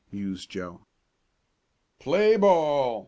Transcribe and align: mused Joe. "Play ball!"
mused 0.11 0.49
Joe. 0.49 0.81
"Play 1.99 2.35
ball!" 2.35 2.99